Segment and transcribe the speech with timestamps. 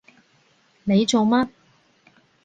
[0.83, 1.47] 你做乜？